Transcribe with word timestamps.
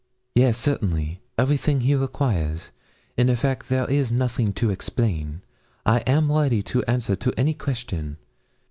'Yes, 0.33 0.57
certainly, 0.57 1.21
everything 1.37 1.81
he 1.81 1.93
requires 1.93 2.71
in 3.17 3.29
effect 3.29 3.69
there 3.69 3.87
is 3.87 4.11
nothing 4.11 4.51
to 4.53 4.71
explain. 4.71 5.43
I 5.85 5.99
am 6.07 6.31
ready 6.31 6.63
to 6.73 6.83
answer 6.85 7.15
to 7.17 7.31
any 7.37 7.53
question. 7.53 8.17